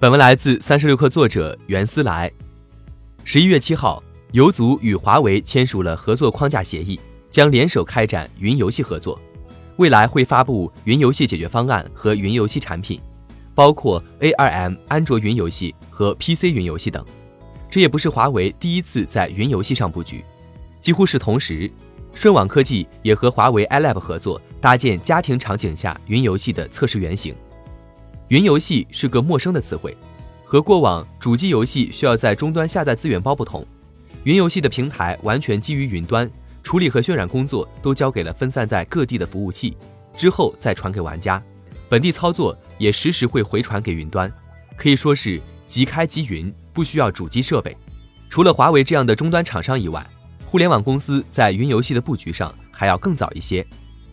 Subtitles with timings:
[0.00, 2.30] 本文来自三十六氪作者袁思来。
[3.24, 9.18] 十一月七号，游族与华为签署了合作框架协议，将联手开展云游戏合作。
[9.74, 13.00] 未来会发布云游戏解决方案和云游戏产品，
[13.56, 17.04] 包括 ARM 安卓云游戏和 PC 云游戏等。
[17.68, 20.24] 这也不是华为第一次在云游戏上布局，
[20.78, 21.68] 几乎是同时，
[22.14, 27.34] 顺网科技也和华为 iLab 合作搭建家庭场景下云游戏的测试原型。
[28.28, 29.96] 云游戏是个陌生的词汇。
[30.44, 33.66] 和过往主机游戏需要在终端下载资源包不同，
[34.24, 36.30] 云游戏的平台完全基于云端，
[36.62, 39.76] 处理和渲染工作都交给了分散在各地的服务器，
[40.16, 41.42] 之后再传给玩家，
[41.88, 44.32] 本地操作也实时会回传给云端，
[44.76, 47.76] 可以说是即开即云，不需要主机设备。
[48.30, 50.06] 除了华为这样的终端厂商以外，
[50.46, 53.66] 互联网公司在云游戏的布局上还要更早一些。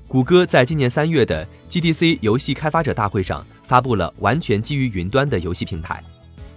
[0.07, 6.03] 谷歌在今年三月的 GDC 游戏开发者大会上发布了完全基于云端的游戏平台。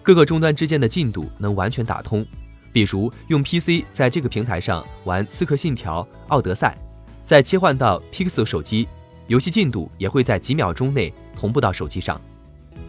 [0.02, 2.24] 各个终端之间的进度能完全打通，
[2.72, 6.76] 比如用 PC 在这个平台上玩《刺客信条：奥德赛》，
[7.24, 8.88] 再切换到 Pixel 手机，
[9.26, 12.20] 游戏进度也会在几秒钟内同步到手机上。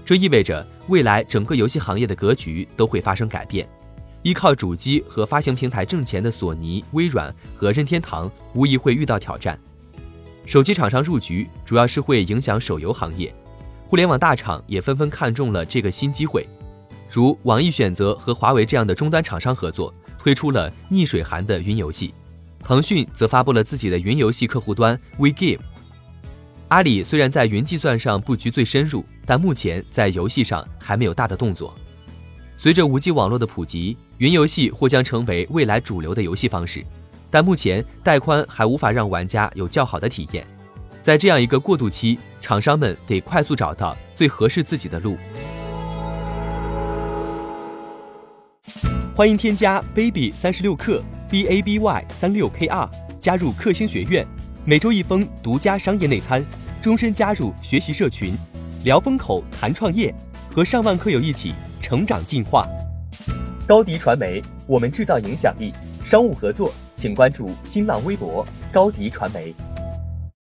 [0.06, 3.67] 这意味着未来整个游戏行业的格局都会发生改变。
[4.23, 9.58] 依靠主机和发行平台挣钱的索尼、微软和任天堂无疑会遇到挑战。
[10.45, 13.33] 手机厂商入局主要是会影响手游行业，
[13.90, 16.48] 互联网大厂也纷纷看中了这个新机会。
[17.12, 22.14] 如网易选择和华为这样的终端厂商合作，推出了逆水寒的云游戏；
[22.64, 25.58] 腾讯则发布了自己的云游戏客户端 WeGame。
[26.67, 31.73] 阿里虽然在云计算上布局最深入，但目前在游戏上还没有大的动作。
[32.58, 36.86] 随着 5G 网络的普及，云游戏或将成为未来主流的游戏方式，
[37.32, 40.45] 但目前带宽还无法让玩家有较好的体验。
[41.02, 45.17] 在这样一个过渡期，厂商们得快速找到最合适自己的路。
[49.15, 52.89] 欢迎添加 baby 三十六克 b a b y 三六 k r
[53.20, 54.26] 加入克星学院，
[54.65, 56.43] 每周一封独家商业内参，
[56.82, 58.33] 终身加入学习社群，
[58.83, 60.14] 聊风口谈创业，
[60.49, 62.67] 和上万课友一起成长进化。
[63.67, 65.73] 高迪传媒，我们制造影响力。
[66.05, 69.54] 商务合作，请关注新浪微博高迪传媒。